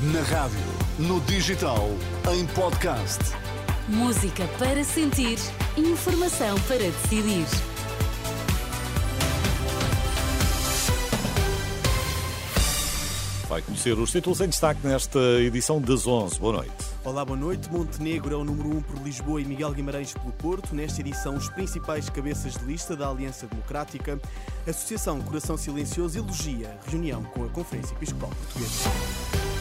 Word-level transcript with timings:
Na 0.00 0.22
rádio, 0.22 0.60
no 0.96 1.20
digital, 1.22 1.88
em 2.32 2.46
podcast. 2.54 3.18
Música 3.88 4.46
para 4.56 4.84
sentir, 4.84 5.40
informação 5.76 6.56
para 6.68 6.78
decidir. 6.78 7.44
Vai 13.48 13.60
conhecer 13.60 13.98
os 13.98 14.12
títulos 14.12 14.40
em 14.40 14.48
destaque 14.48 14.86
nesta 14.86 15.18
edição 15.40 15.80
das 15.80 16.06
11. 16.06 16.38
Boa 16.38 16.58
noite. 16.58 16.72
Olá, 17.02 17.24
boa 17.24 17.36
noite. 17.36 17.68
Montenegro 17.68 18.32
é 18.32 18.38
o 18.38 18.44
número 18.44 18.68
1 18.76 18.82
por 18.82 19.02
Lisboa 19.02 19.40
e 19.40 19.44
Miguel 19.44 19.72
Guimarães 19.72 20.12
pelo 20.12 20.30
Porto. 20.30 20.76
Nesta 20.76 21.00
edição, 21.00 21.34
os 21.34 21.48
principais 21.48 22.08
cabeças 22.08 22.52
de 22.52 22.64
lista 22.64 22.94
da 22.94 23.08
Aliança 23.08 23.48
Democrática. 23.48 24.20
Associação 24.64 25.20
Coração 25.22 25.56
Silencioso 25.56 26.16
elogia 26.16 26.78
reunião 26.86 27.24
com 27.24 27.44
a 27.44 27.48
Conferência 27.48 27.96
Episcopal 27.96 28.30
Portuguesa. 28.30 29.57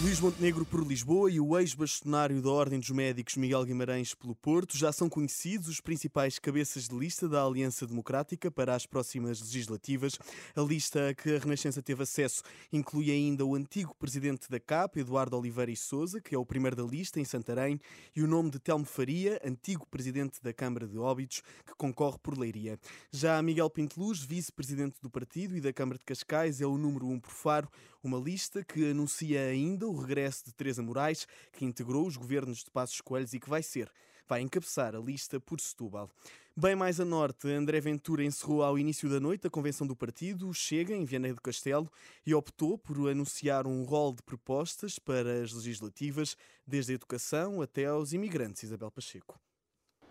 Luís 0.00 0.18
Montenegro 0.18 0.66
por 0.66 0.84
Lisboa 0.84 1.30
e 1.30 1.38
o 1.38 1.56
ex-bastonário 1.56 2.42
da 2.42 2.50
Ordem 2.50 2.80
dos 2.80 2.90
Médicos 2.90 3.36
Miguel 3.36 3.64
Guimarães 3.64 4.12
pelo 4.12 4.34
Porto 4.34 4.76
já 4.76 4.90
são 4.90 5.08
conhecidos 5.08 5.68
os 5.68 5.80
principais 5.80 6.36
cabeças 6.36 6.88
de 6.88 6.98
lista 6.98 7.28
da 7.28 7.44
Aliança 7.44 7.86
Democrática 7.86 8.50
para 8.50 8.74
as 8.74 8.86
próximas 8.86 9.40
legislativas. 9.40 10.18
A 10.56 10.60
lista 10.62 11.14
que 11.14 11.36
a 11.36 11.38
Renascença 11.38 11.80
teve 11.80 12.02
acesso 12.02 12.42
inclui 12.72 13.12
ainda 13.12 13.46
o 13.46 13.54
antigo 13.54 13.94
presidente 13.94 14.50
da 14.50 14.58
CAP, 14.58 14.98
Eduardo 14.98 15.38
Oliveira 15.38 15.70
e 15.70 15.76
Souza, 15.76 16.20
que 16.20 16.34
é 16.34 16.38
o 16.38 16.44
primeiro 16.44 16.74
da 16.74 16.82
lista 16.82 17.20
em 17.20 17.24
Santarém, 17.24 17.80
e 18.16 18.22
o 18.22 18.26
nome 18.26 18.50
de 18.50 18.58
Telmo 18.58 18.84
Faria, 18.84 19.40
antigo 19.44 19.86
presidente 19.86 20.42
da 20.42 20.52
Câmara 20.52 20.88
de 20.88 20.98
Óbidos, 20.98 21.40
que 21.64 21.74
concorre 21.76 22.18
por 22.20 22.36
Leiria. 22.36 22.80
Já 23.12 23.40
Miguel 23.40 23.70
Pinteluz, 23.70 24.18
vice-presidente 24.18 24.96
do 25.00 25.08
partido 25.08 25.56
e 25.56 25.60
da 25.60 25.72
Câmara 25.72 25.98
de 25.98 26.04
Cascais, 26.04 26.60
é 26.60 26.66
o 26.66 26.76
número 26.76 27.06
1 27.06 27.20
por 27.20 27.30
Faro, 27.30 27.68
uma 28.06 28.18
lista 28.18 28.62
que 28.62 28.90
anuncia 28.90 29.40
ainda 29.40 29.86
o 29.86 29.96
regresso 29.96 30.44
de 30.44 30.52
Teresa 30.52 30.82
Moraes, 30.82 31.26
que 31.52 31.64
integrou 31.64 32.06
os 32.06 32.16
governos 32.16 32.58
de 32.58 32.70
Passos 32.70 33.00
Coelhos 33.00 33.32
e 33.32 33.40
que 33.40 33.48
vai 33.48 33.62
ser, 33.62 33.90
vai 34.28 34.40
encabeçar 34.40 34.94
a 34.94 34.98
lista 34.98 35.40
por 35.40 35.60
Setúbal. 35.60 36.10
Bem 36.56 36.76
mais 36.76 37.00
a 37.00 37.04
norte, 37.04 37.48
André 37.48 37.80
Ventura 37.80 38.22
encerrou 38.22 38.62
ao 38.62 38.78
início 38.78 39.08
da 39.08 39.18
noite 39.18 39.46
a 39.46 39.50
convenção 39.50 39.86
do 39.86 39.96
partido, 39.96 40.52
chega 40.54 40.94
em 40.94 41.04
Viana 41.04 41.32
do 41.34 41.40
Castelo 41.40 41.90
e 42.24 42.32
optou 42.32 42.78
por 42.78 42.96
anunciar 43.08 43.66
um 43.66 43.82
rol 43.82 44.12
de 44.12 44.22
propostas 44.22 44.98
para 44.98 45.42
as 45.42 45.52
legislativas, 45.52 46.36
desde 46.64 46.92
a 46.92 46.94
educação 46.94 47.60
até 47.60 47.86
aos 47.86 48.12
imigrantes, 48.12 48.62
Isabel 48.62 48.90
Pacheco. 48.90 49.40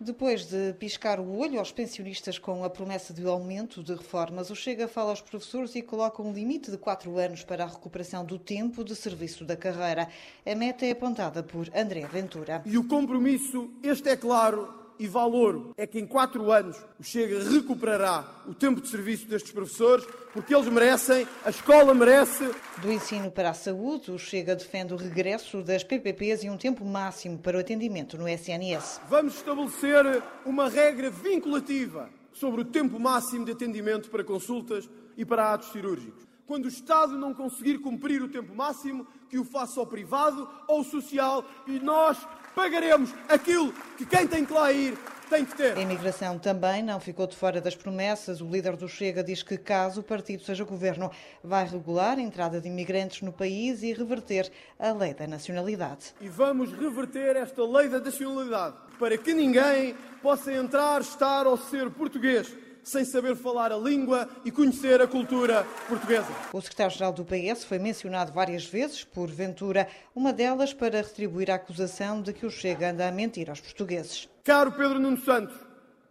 Depois 0.00 0.46
de 0.46 0.72
piscar 0.74 1.20
o 1.20 1.38
olho 1.38 1.58
aos 1.58 1.70
pensionistas 1.70 2.36
com 2.36 2.64
a 2.64 2.70
promessa 2.70 3.14
de 3.14 3.24
aumento 3.26 3.82
de 3.82 3.94
reformas, 3.94 4.50
o 4.50 4.56
Chega 4.56 4.88
fala 4.88 5.10
aos 5.10 5.20
professores 5.20 5.74
e 5.76 5.82
coloca 5.82 6.20
um 6.20 6.32
limite 6.32 6.70
de 6.70 6.76
quatro 6.76 7.16
anos 7.16 7.44
para 7.44 7.62
a 7.62 7.68
recuperação 7.68 8.24
do 8.24 8.38
tempo 8.38 8.82
de 8.82 8.96
serviço 8.96 9.44
da 9.44 9.56
carreira. 9.56 10.08
A 10.44 10.54
meta 10.54 10.84
é 10.84 10.90
apontada 10.90 11.42
por 11.44 11.70
André 11.74 12.06
Ventura. 12.06 12.62
E 12.66 12.76
o 12.76 12.88
compromisso, 12.88 13.70
este 13.82 14.08
é 14.08 14.16
claro, 14.16 14.83
e 14.98 15.06
valor 15.06 15.72
é 15.76 15.86
que 15.86 15.98
em 15.98 16.06
quatro 16.06 16.50
anos 16.50 16.76
o 16.98 17.02
Chega 17.02 17.42
recuperará 17.50 18.24
o 18.46 18.54
tempo 18.54 18.80
de 18.80 18.88
serviço 18.88 19.26
destes 19.26 19.52
professores, 19.52 20.06
porque 20.32 20.54
eles 20.54 20.68
merecem, 20.68 21.26
a 21.44 21.50
escola 21.50 21.94
merece. 21.94 22.50
Do 22.80 22.92
ensino 22.92 23.30
para 23.30 23.50
a 23.50 23.54
saúde, 23.54 24.10
o 24.10 24.18
Chega 24.18 24.54
defende 24.54 24.94
o 24.94 24.96
regresso 24.96 25.62
das 25.62 25.84
PPPs 25.84 26.44
e 26.44 26.50
um 26.50 26.56
tempo 26.56 26.84
máximo 26.84 27.38
para 27.38 27.56
o 27.56 27.60
atendimento 27.60 28.18
no 28.18 28.28
SNS. 28.28 29.00
Vamos 29.08 29.34
estabelecer 29.36 30.22
uma 30.44 30.68
regra 30.68 31.10
vinculativa 31.10 32.08
sobre 32.32 32.62
o 32.62 32.64
tempo 32.64 32.98
máximo 32.98 33.44
de 33.44 33.52
atendimento 33.52 34.10
para 34.10 34.24
consultas 34.24 34.88
e 35.16 35.24
para 35.24 35.52
atos 35.52 35.70
cirúrgicos. 35.70 36.24
Quando 36.46 36.66
o 36.66 36.68
Estado 36.68 37.16
não 37.16 37.32
conseguir 37.32 37.78
cumprir 37.78 38.22
o 38.22 38.28
tempo 38.28 38.54
máximo, 38.54 39.06
que 39.30 39.38
o 39.38 39.44
faça 39.44 39.80
ao 39.80 39.86
privado 39.86 40.48
ou 40.68 40.84
social 40.84 41.44
e 41.66 41.78
nós 41.80 42.18
pagaremos 42.54 43.12
aquilo 43.28 43.72
que 43.96 44.06
quem 44.06 44.26
tem 44.26 44.44
que 44.44 44.52
lá 44.52 44.72
ir 44.72 44.96
tem 45.28 45.44
que 45.44 45.56
ter. 45.56 45.76
A 45.76 45.80
imigração 45.80 46.38
também 46.38 46.82
não 46.82 47.00
ficou 47.00 47.26
de 47.26 47.34
fora 47.34 47.60
das 47.60 47.74
promessas. 47.74 48.40
O 48.40 48.48
líder 48.48 48.76
do 48.76 48.88
Chega 48.88 49.24
diz 49.24 49.42
que, 49.42 49.56
caso 49.56 50.00
o 50.00 50.04
partido 50.04 50.42
seja 50.44 50.64
governo, 50.64 51.10
vai 51.42 51.66
regular 51.66 52.18
a 52.18 52.20
entrada 52.20 52.60
de 52.60 52.68
imigrantes 52.68 53.22
no 53.22 53.32
país 53.32 53.82
e 53.82 53.92
reverter 53.92 54.50
a 54.78 54.92
lei 54.92 55.14
da 55.14 55.26
nacionalidade. 55.26 56.14
E 56.20 56.28
vamos 56.28 56.72
reverter 56.72 57.36
esta 57.36 57.64
lei 57.64 57.88
da 57.88 58.00
nacionalidade 58.00 58.76
para 58.98 59.18
que 59.18 59.34
ninguém 59.34 59.94
possa 60.22 60.52
entrar, 60.52 61.00
estar 61.00 61.46
ou 61.46 61.56
ser 61.56 61.90
português 61.90 62.54
sem 62.84 63.04
saber 63.04 63.34
falar 63.34 63.72
a 63.72 63.76
língua 63.76 64.28
e 64.44 64.50
conhecer 64.50 65.00
a 65.00 65.06
cultura 65.06 65.66
portuguesa. 65.88 66.28
O 66.52 66.60
secretário-geral 66.60 67.12
do 67.12 67.24
PS 67.24 67.64
foi 67.64 67.78
mencionado 67.78 68.32
várias 68.32 68.64
vezes 68.64 69.02
por 69.02 69.28
Ventura, 69.30 69.88
uma 70.14 70.32
delas 70.32 70.72
para 70.72 70.98
retribuir 70.98 71.50
a 71.50 71.54
acusação 71.56 72.20
de 72.20 72.32
que 72.32 72.46
o 72.46 72.50
Chega 72.50 72.90
anda 72.90 73.08
a 73.08 73.12
mentir 73.12 73.48
aos 73.48 73.60
portugueses. 73.60 74.28
Caro 74.44 74.70
Pedro 74.72 74.98
Nuno 74.98 75.18
Santos, 75.18 75.56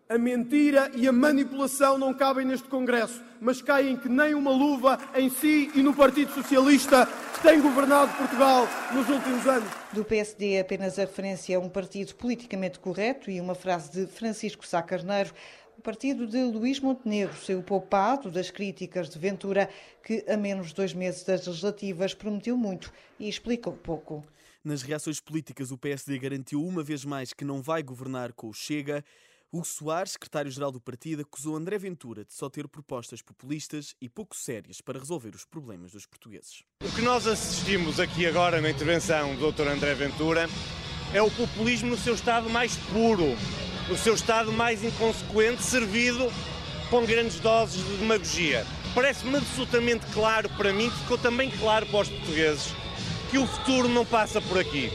a 0.09 0.17
mentira 0.17 0.91
e 0.94 1.07
a 1.07 1.11
manipulação 1.11 1.97
não 1.97 2.13
cabem 2.13 2.45
neste 2.45 2.67
Congresso, 2.67 3.22
mas 3.40 3.61
caem 3.61 3.95
que 3.95 4.09
nem 4.09 4.35
uma 4.35 4.51
luva 4.51 5.00
em 5.16 5.29
si 5.29 5.72
e 5.73 5.81
no 5.81 5.94
Partido 5.94 6.31
Socialista 6.34 7.07
que 7.34 7.41
tem 7.41 7.61
governado 7.61 8.16
Portugal 8.16 8.67
nos 8.94 9.09
últimos 9.09 9.47
anos. 9.47 9.69
Do 9.91 10.03
PSD, 10.03 10.59
apenas 10.59 11.00
a 11.00 11.01
referência 11.01 11.57
a 11.57 11.59
um 11.59 11.69
partido 11.69 12.13
politicamente 12.16 12.79
correto 12.79 13.31
e 13.31 13.40
uma 13.40 13.55
frase 13.55 13.91
de 13.91 14.05
Francisco 14.05 14.67
Sá 14.67 14.81
Carneiro. 14.81 15.34
O 15.78 15.81
partido 15.81 16.28
de 16.28 16.41
Luís 16.44 16.79
Montenegro 16.79 17.35
saiu 17.35 17.61
poupado 17.63 18.29
das 18.29 18.51
críticas 18.51 19.09
de 19.09 19.17
Ventura, 19.17 19.69
que 20.03 20.23
a 20.28 20.38
menos 20.38 20.67
de 20.67 20.75
dois 20.75 20.94
meses 20.94 21.23
das 21.23 21.45
legislativas 21.45 22.13
prometeu 22.13 22.56
muito 22.56 22.91
e 23.19 23.28
explicou 23.28 23.73
pouco. 23.73 24.23
Nas 24.63 24.81
reações 24.81 25.19
políticas, 25.19 25.72
o 25.72 25.78
PSD 25.78 26.17
garantiu 26.19 26.63
uma 26.63 26.84
vez 26.84 27.03
mais 27.03 27.34
que 27.34 27.44
não 27.44 27.61
vai 27.61 27.84
governar 27.84 28.31
com 28.34 28.47
o 28.47 28.53
Chega. 28.53 29.03
Hugo 29.51 29.66
Soares, 29.66 30.13
secretário-geral 30.13 30.72
do 30.72 30.79
partido, 30.79 31.22
acusou 31.22 31.56
André 31.56 31.78
Ventura 31.78 32.23
de 32.23 32.34
só 32.34 32.50
ter 32.50 32.67
propostas 32.67 33.22
populistas 33.22 33.94
e 34.00 34.07
pouco 34.07 34.35
sérias 34.35 34.79
para 34.79 34.97
resolver 34.97 35.35
os 35.35 35.44
problemas 35.44 35.91
dos 35.91 36.05
portugueses. 36.05 36.63
O 36.81 36.95
que 36.95 37.01
nós 37.01 37.28
assistimos 37.28 38.00
aqui 38.00 38.25
agora 38.25 38.61
na 38.61 38.69
intervenção 38.69 39.35
do 39.35 39.51
Dr. 39.51 39.67
André 39.67 39.94
Ventura 39.95 40.47
é 41.13 41.22
o 41.22 41.29
populismo 41.29 41.90
no 41.90 41.97
seu 41.97 42.16
estado 42.16 42.50
mais 42.50 42.78
puro, 42.78 43.35
no 43.88 43.97
seu 43.97 44.13
estado 44.13 44.51
mais 44.51 44.83
inconsequente, 44.83 45.63
servido 45.63 46.31
com 46.89 47.05
grandes 47.05 47.39
doses 47.39 47.83
de 47.83 47.97
demagogia. 47.97 48.66
Parece-me 48.95 49.38
absolutamente 49.38 50.05
claro 50.13 50.49
para 50.49 50.71
mim, 50.71 50.91
ficou 50.91 51.17
também 51.17 51.49
claro 51.49 51.85
para 51.88 52.01
os 52.01 52.09
portugueses, 52.09 52.73
que 53.31 53.38
o 53.38 53.47
futuro 53.47 53.89
não 53.89 54.05
passa 54.05 54.39
por 54.39 54.59
aqui. 54.59 54.91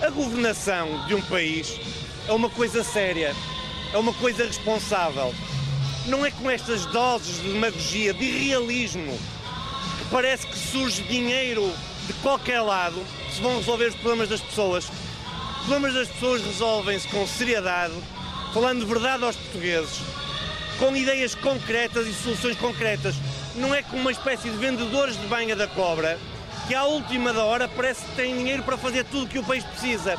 A 0.00 0.10
governação 0.10 1.06
de 1.06 1.14
um 1.14 1.20
país 1.22 1.78
é 2.26 2.32
uma 2.32 2.48
coisa 2.48 2.82
séria, 2.82 3.34
é 3.92 3.98
uma 3.98 4.12
coisa 4.14 4.44
responsável. 4.44 5.34
Não 6.06 6.24
é 6.24 6.30
com 6.30 6.50
estas 6.50 6.86
doses 6.86 7.40
de 7.40 7.52
demagogia, 7.52 8.12
de 8.12 8.24
irrealismo, 8.24 9.18
que 9.98 10.04
parece 10.10 10.46
que 10.46 10.58
surge 10.58 11.02
dinheiro 11.02 11.70
de 12.06 12.12
qualquer 12.14 12.60
lado, 12.60 13.00
que 13.26 13.34
se 13.34 13.40
vão 13.40 13.56
resolver 13.56 13.86
os 13.86 13.94
problemas 13.94 14.28
das 14.28 14.40
pessoas. 14.40 14.84
Os 14.84 15.66
problemas 15.66 15.94
das 15.94 16.08
pessoas 16.08 16.42
resolvem-se 16.42 17.08
com 17.08 17.26
seriedade, 17.26 17.94
falando 18.54 18.78
de 18.78 18.86
verdade 18.86 19.24
aos 19.24 19.34
portugueses, 19.34 20.00
com 20.78 20.96
ideias 20.96 21.34
concretas 21.34 22.06
e 22.06 22.14
soluções 22.14 22.56
concretas. 22.56 23.16
Não 23.56 23.74
é 23.74 23.82
como 23.82 24.00
uma 24.00 24.12
espécie 24.12 24.48
de 24.48 24.56
vendedores 24.56 25.20
de 25.20 25.26
banha 25.26 25.56
da 25.56 25.66
cobra 25.66 26.16
que 26.68 26.74
à 26.74 26.84
última 26.84 27.32
da 27.32 27.44
hora 27.44 27.68
parece 27.68 28.04
que 28.04 28.12
têm 28.12 28.38
dinheiro 28.38 28.62
para 28.62 28.76
fazer 28.78 29.04
tudo 29.04 29.24
o 29.24 29.28
que 29.28 29.40
o 29.40 29.44
país 29.44 29.64
precisa. 29.64 30.16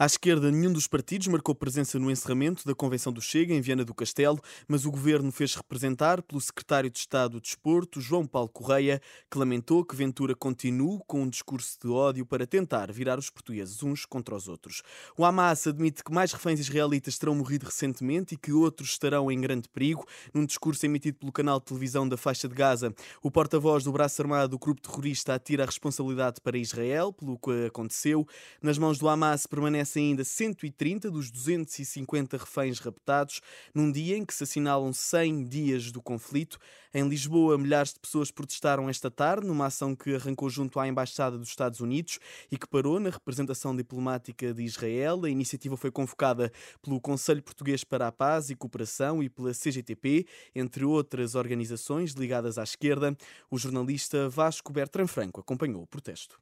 À 0.00 0.06
esquerda, 0.06 0.48
nenhum 0.52 0.72
dos 0.72 0.86
partidos 0.86 1.26
marcou 1.26 1.56
presença 1.56 1.98
no 1.98 2.08
encerramento 2.08 2.64
da 2.64 2.72
Convenção 2.72 3.12
do 3.12 3.20
Chega, 3.20 3.52
em 3.52 3.60
Viana 3.60 3.84
do 3.84 3.92
Castelo, 3.92 4.40
mas 4.68 4.86
o 4.86 4.92
governo 4.92 5.32
fez 5.32 5.56
representar 5.56 6.22
pelo 6.22 6.40
secretário 6.40 6.88
de 6.88 6.96
Estado 6.96 7.32
do 7.32 7.40
Desporto, 7.40 8.00
João 8.00 8.24
Paulo 8.24 8.48
Correia, 8.48 9.02
que 9.28 9.36
lamentou 9.36 9.84
que 9.84 9.96
Ventura 9.96 10.36
continue 10.36 11.00
com 11.04 11.22
um 11.22 11.28
discurso 11.28 11.76
de 11.82 11.88
ódio 11.88 12.24
para 12.24 12.46
tentar 12.46 12.92
virar 12.92 13.18
os 13.18 13.28
portugueses 13.28 13.82
uns 13.82 14.06
contra 14.06 14.36
os 14.36 14.46
outros. 14.46 14.84
O 15.16 15.24
Hamas 15.24 15.66
admite 15.66 16.04
que 16.04 16.12
mais 16.12 16.32
reféns 16.32 16.60
israelitas 16.60 17.18
terão 17.18 17.34
morrido 17.34 17.66
recentemente 17.66 18.36
e 18.36 18.38
que 18.38 18.52
outros 18.52 18.90
estarão 18.90 19.32
em 19.32 19.40
grande 19.40 19.68
perigo. 19.68 20.06
Num 20.32 20.46
discurso 20.46 20.86
emitido 20.86 21.18
pelo 21.18 21.32
canal 21.32 21.58
de 21.58 21.66
televisão 21.66 22.08
da 22.08 22.16
faixa 22.16 22.46
de 22.46 22.54
Gaza, 22.54 22.94
o 23.20 23.32
porta-voz 23.32 23.82
do 23.82 23.90
braço 23.90 24.22
armado 24.22 24.50
do 24.50 24.60
grupo 24.60 24.80
terrorista 24.80 25.34
atira 25.34 25.64
a 25.64 25.66
responsabilidade 25.66 26.40
para 26.40 26.56
Israel 26.56 27.12
pelo 27.12 27.36
que 27.36 27.66
aconteceu. 27.66 28.24
Nas 28.62 28.78
mãos 28.78 28.96
do 28.96 29.08
Hamas 29.08 29.44
permanece 29.44 29.87
pertencem 29.88 30.08
ainda 30.08 30.24
130 30.24 31.10
dos 31.10 31.30
250 31.30 32.36
reféns 32.36 32.78
raptados, 32.78 33.40
num 33.74 33.90
dia 33.90 34.16
em 34.16 34.24
que 34.24 34.34
se 34.34 34.44
assinalam 34.44 34.92
100 34.92 35.44
dias 35.44 35.90
do 35.90 36.02
conflito. 36.02 36.58
Em 36.92 37.08
Lisboa, 37.08 37.56
milhares 37.58 37.92
de 37.92 38.00
pessoas 38.00 38.30
protestaram 38.30 38.88
esta 38.88 39.10
tarde 39.10 39.46
numa 39.46 39.66
ação 39.66 39.94
que 39.94 40.14
arrancou 40.14 40.50
junto 40.50 40.78
à 40.78 40.86
Embaixada 40.86 41.38
dos 41.38 41.48
Estados 41.48 41.80
Unidos 41.80 42.18
e 42.50 42.58
que 42.58 42.68
parou 42.68 43.00
na 43.00 43.10
representação 43.10 43.74
diplomática 43.74 44.52
de 44.52 44.62
Israel. 44.62 45.24
A 45.24 45.30
iniciativa 45.30 45.76
foi 45.76 45.90
convocada 45.90 46.52
pelo 46.82 47.00
Conselho 47.00 47.42
Português 47.42 47.84
para 47.84 48.06
a 48.06 48.12
Paz 48.12 48.50
e 48.50 48.54
Cooperação 48.54 49.22
e 49.22 49.28
pela 49.28 49.52
CGTP, 49.52 50.26
entre 50.54 50.84
outras 50.84 51.34
organizações 51.34 52.12
ligadas 52.12 52.58
à 52.58 52.62
esquerda. 52.62 53.16
O 53.50 53.58
jornalista 53.58 54.28
Vasco 54.28 54.72
Bertrand 54.72 55.08
Franco 55.08 55.40
acompanhou 55.40 55.82
o 55.82 55.86
protesto. 55.86 56.38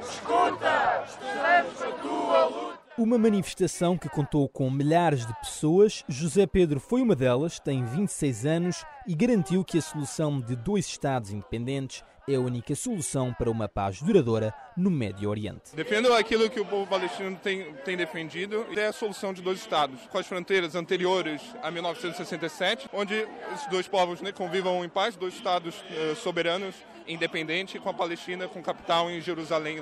Escuta, 0.00 1.04
estaremos 1.06 1.82
a 1.82 1.90
tua 2.00 2.44
luta. 2.46 2.78
Uma 2.96 3.18
manifestação 3.18 3.98
que 3.98 4.08
contou 4.08 4.48
com 4.48 4.70
milhares 4.70 5.26
de 5.26 5.34
pessoas. 5.40 6.02
José 6.08 6.46
Pedro 6.46 6.80
foi 6.80 7.02
uma 7.02 7.14
delas, 7.14 7.58
tem 7.58 7.84
26 7.84 8.46
anos 8.46 8.84
e 9.06 9.14
garantiu 9.14 9.62
que 9.64 9.76
a 9.76 9.82
solução 9.82 10.40
de 10.40 10.56
dois 10.56 10.86
Estados 10.86 11.30
independentes 11.30 12.02
é 12.26 12.36
a 12.36 12.40
única 12.40 12.74
solução 12.74 13.34
para 13.34 13.50
uma 13.50 13.68
paz 13.68 14.00
duradoura 14.00 14.54
no 14.76 14.90
Médio 14.90 15.28
Oriente. 15.28 15.74
Defendo 15.74 16.14
aquilo 16.14 16.48
que 16.48 16.58
o 16.58 16.64
povo 16.64 16.86
palestino 16.86 17.36
tem, 17.36 17.74
tem 17.84 17.96
defendido, 17.96 18.64
é 18.74 18.86
a 18.86 18.92
solução 18.92 19.34
de 19.34 19.42
dois 19.42 19.58
Estados, 19.58 20.00
com 20.06 20.16
as 20.16 20.26
fronteiras 20.26 20.74
anteriores 20.74 21.42
a 21.62 21.70
1967, 21.70 22.88
onde 22.92 23.26
esses 23.52 23.66
dois 23.68 23.86
povos 23.86 24.22
né, 24.22 24.32
convivam 24.32 24.84
em 24.84 24.88
paz, 24.88 25.16
dois 25.16 25.34
Estados 25.34 25.74
uh, 25.74 26.16
soberanos 26.16 26.74
independente 27.06 27.78
com 27.78 27.88
a 27.88 27.94
Palestina 27.94 28.48
com 28.48 28.62
capital 28.62 29.10
em 29.10 29.20
Jerusalém 29.20 29.78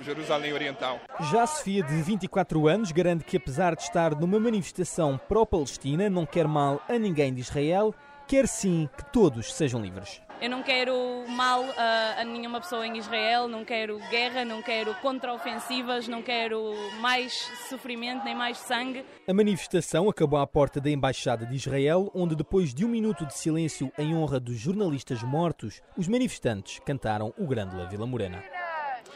Jerusalém 0.00 0.52
Oriental. 0.52 1.00
Já 1.30 1.46
Sofia, 1.46 1.82
de 1.82 2.02
24 2.02 2.68
anos, 2.68 2.92
garante 2.92 3.24
que 3.24 3.36
apesar 3.36 3.74
de 3.74 3.82
estar 3.82 4.14
numa 4.14 4.38
manifestação 4.38 5.18
pró-Palestina, 5.28 6.10
não 6.10 6.26
quer 6.26 6.46
mal 6.46 6.82
a 6.88 6.98
ninguém 6.98 7.32
de 7.32 7.40
Israel, 7.40 7.94
quer 8.26 8.46
sim 8.46 8.88
que 8.96 9.04
todos 9.12 9.54
sejam 9.54 9.80
livres. 9.80 10.20
Eu 10.40 10.48
não 10.48 10.62
quero 10.62 11.24
mal 11.28 11.64
a, 11.76 12.20
a, 12.20 12.24
nenhuma 12.24 12.60
pessoa 12.60 12.86
em 12.86 12.96
Israel, 12.96 13.48
não 13.48 13.64
quero 13.64 13.98
guerra, 14.08 14.44
não 14.44 14.62
quero 14.62 14.94
contraofensivas, 14.96 16.06
não 16.06 16.22
quero 16.22 16.74
mais 17.00 17.32
sofrimento 17.68 18.24
nem 18.24 18.36
mais 18.36 18.58
sangue. 18.58 19.04
A 19.26 19.34
manifestação 19.34 20.08
acabou 20.08 20.38
à 20.38 20.46
porta 20.46 20.80
da 20.80 20.90
Embaixada 20.90 21.44
de 21.44 21.56
Israel, 21.56 22.10
onde 22.14 22.36
depois 22.36 22.72
de 22.72 22.84
um 22.84 22.88
minuto 22.88 23.26
de 23.26 23.36
silêncio 23.36 23.92
em 23.98 24.14
honra 24.14 24.38
dos 24.38 24.56
jornalistas 24.56 25.22
mortos, 25.22 25.82
os 25.96 26.06
manifestantes 26.06 26.80
cantaram 26.86 27.34
o 27.36 27.46
grande 27.46 27.76
La 27.76 27.86
Vila 27.86 28.06
Morena. 28.06 28.42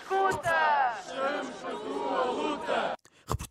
Escuta! 0.03 0.73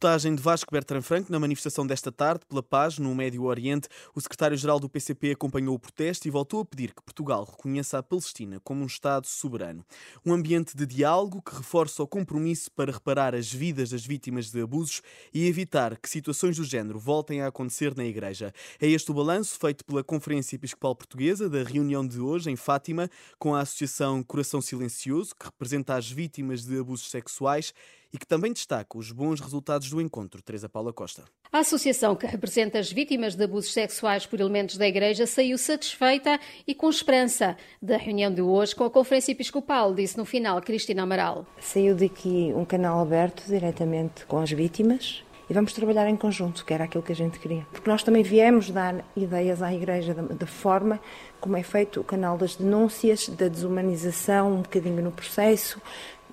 Reportagem 0.01 0.33
de 0.33 0.41
Vasco 0.41 0.71
Bertrand 0.71 1.03
Franco 1.03 1.31
na 1.31 1.39
manifestação 1.39 1.85
desta 1.85 2.11
tarde 2.11 2.43
pela 2.49 2.63
paz 2.63 2.97
no 2.97 3.13
Médio 3.13 3.43
Oriente. 3.43 3.87
O 4.15 4.19
secretário-geral 4.19 4.79
do 4.79 4.89
PCP 4.89 5.29
acompanhou 5.29 5.75
o 5.75 5.79
protesto 5.79 6.27
e 6.27 6.31
voltou 6.31 6.61
a 6.61 6.65
pedir 6.65 6.91
que 6.91 7.03
Portugal 7.03 7.43
reconheça 7.43 7.99
a 7.99 8.01
Palestina 8.01 8.59
como 8.63 8.81
um 8.81 8.87
Estado 8.87 9.27
soberano. 9.27 9.85
Um 10.25 10.33
ambiente 10.33 10.75
de 10.75 10.87
diálogo 10.87 11.39
que 11.39 11.55
reforça 11.55 12.01
o 12.01 12.07
compromisso 12.07 12.71
para 12.71 12.91
reparar 12.91 13.35
as 13.35 13.53
vidas 13.53 13.91
das 13.91 14.03
vítimas 14.03 14.49
de 14.49 14.59
abusos 14.63 15.03
e 15.31 15.45
evitar 15.45 15.95
que 15.95 16.09
situações 16.09 16.57
do 16.57 16.63
género 16.63 16.97
voltem 16.97 17.43
a 17.43 17.49
acontecer 17.49 17.95
na 17.95 18.03
Igreja. 18.03 18.51
É 18.79 18.87
este 18.87 19.11
o 19.11 19.13
balanço 19.13 19.55
feito 19.59 19.85
pela 19.85 20.03
Conferência 20.03 20.55
Episcopal 20.55 20.95
Portuguesa 20.95 21.47
da 21.47 21.61
reunião 21.61 22.07
de 22.07 22.19
hoje 22.19 22.49
em 22.49 22.55
Fátima 22.55 23.07
com 23.37 23.53
a 23.53 23.61
Associação 23.61 24.23
Coração 24.23 24.61
Silencioso, 24.61 25.35
que 25.35 25.45
representa 25.45 25.93
as 25.93 26.09
vítimas 26.09 26.65
de 26.65 26.79
abusos 26.79 27.07
sexuais 27.07 27.71
e 28.13 28.17
que 28.17 28.25
também 28.25 28.51
destaca 28.51 28.97
os 28.97 29.11
bons 29.11 29.39
resultados 29.39 29.89
do 29.89 30.01
encontro. 30.01 30.41
Teresa 30.41 30.67
Paula 30.67 30.91
Costa. 30.91 31.23
A 31.51 31.59
associação 31.59 32.15
que 32.15 32.25
representa 32.25 32.79
as 32.79 32.91
vítimas 32.91 33.35
de 33.35 33.43
abusos 33.43 33.73
sexuais 33.73 34.25
por 34.25 34.39
elementos 34.39 34.77
da 34.77 34.87
Igreja 34.87 35.25
saiu 35.25 35.57
satisfeita 35.57 36.39
e 36.67 36.73
com 36.73 36.89
esperança 36.89 37.57
da 37.81 37.97
reunião 37.97 38.33
de 38.33 38.41
hoje 38.41 38.75
com 38.75 38.83
a 38.83 38.89
Conferência 38.89 39.31
Episcopal, 39.31 39.93
disse 39.93 40.17
no 40.17 40.25
final 40.25 40.61
Cristina 40.61 41.03
Amaral. 41.03 41.45
Saiu 41.59 41.95
daqui 41.95 42.53
um 42.55 42.65
canal 42.65 42.99
aberto 42.99 43.43
diretamente 43.47 44.25
com 44.25 44.39
as 44.39 44.51
vítimas 44.51 45.23
e 45.51 45.53
vamos 45.53 45.73
trabalhar 45.73 46.07
em 46.07 46.15
conjunto, 46.15 46.63
que 46.63 46.73
era 46.73 46.85
aquilo 46.85 47.03
que 47.03 47.11
a 47.11 47.15
gente 47.15 47.37
queria. 47.37 47.67
Porque 47.73 47.89
nós 47.89 48.03
também 48.03 48.23
viemos 48.23 48.69
dar 48.69 49.03
ideias 49.17 49.61
à 49.61 49.73
Igreja 49.73 50.13
da, 50.13 50.21
da, 50.21 50.47
forma 50.47 50.97
como 51.41 51.57
é 51.57 51.61
feito 51.61 51.99
o 51.99 52.05
canal 52.05 52.37
das 52.37 52.55
denúncias, 52.55 53.27
da 53.27 53.49
desumanização, 53.49 54.53
um 54.53 54.61
bocadinho 54.61 55.03
no 55.03 55.11
processo, 55.11 55.81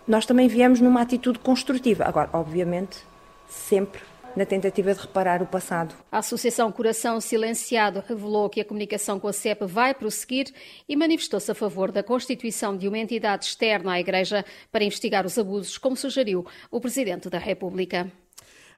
nós 0.08 0.24
também 0.24 0.48
viemos 0.48 0.80
numa 0.80 1.02
atitude 1.02 1.38
construtiva. 1.38 2.04
Agora, 2.04 2.30
obviamente, 2.32 2.98
sempre 3.46 4.00
na 4.34 4.46
tentativa 4.46 4.94
de 4.94 5.00
reparar 5.00 5.42
o 5.42 5.46
passado. 5.46 5.94
A 6.12 6.18
Associação 6.18 6.70
Coração 6.70 7.20
Silenciado 7.20 8.02
revelou 8.06 8.48
que 8.48 8.60
a 8.60 8.64
comunicação 8.64 9.18
com 9.18 9.26
a 9.26 9.32
CEP 9.32 9.64
vai 9.66 9.92
prosseguir 9.92 10.46
e 10.88 10.96
manifestou-se 10.96 11.50
a 11.50 11.54
favor 11.54 11.90
da 11.90 12.02
constituição 12.02 12.76
de 12.76 12.86
uma 12.86 12.98
entidade 12.98 13.46
externa 13.46 13.92
à 13.92 14.00
Igreja 14.00 14.44
para 14.70 14.84
investigar 14.84 15.26
os 15.26 15.38
abusos, 15.38 15.76
como 15.76 15.96
sugeriu 15.96 16.46
o 16.70 16.80
Presidente 16.80 17.28
da 17.28 17.38
República. 17.38 18.10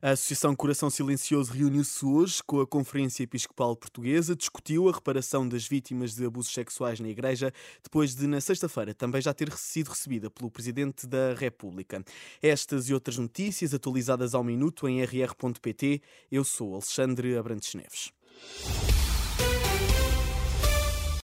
A 0.02 0.12
Associação 0.12 0.56
Coração 0.56 0.88
Silencioso 0.88 1.52
reuniu-se 1.52 2.06
hoje 2.06 2.42
com 2.46 2.58
a 2.62 2.66
Conferência 2.66 3.22
Episcopal 3.22 3.76
Portuguesa, 3.76 4.34
discutiu 4.34 4.88
a 4.88 4.92
reparação 4.92 5.46
das 5.46 5.68
vítimas 5.68 6.14
de 6.14 6.24
abusos 6.24 6.54
sexuais 6.54 6.98
na 7.00 7.08
Igreja, 7.10 7.52
depois 7.82 8.14
de, 8.14 8.26
na 8.26 8.40
sexta-feira, 8.40 8.94
também 8.94 9.20
já 9.20 9.34
ter 9.34 9.52
sido 9.52 9.88
recebida 9.88 10.30
pelo 10.30 10.50
Presidente 10.50 11.06
da 11.06 11.34
República. 11.34 12.02
Estas 12.40 12.88
e 12.88 12.94
outras 12.94 13.18
notícias 13.18 13.74
atualizadas 13.74 14.34
ao 14.34 14.42
minuto 14.42 14.88
em 14.88 15.04
rr.pt. 15.04 16.00
Eu 16.32 16.44
sou 16.44 16.72
Alexandre 16.72 17.36
Abrantes 17.36 17.74
Neves. 17.74 18.10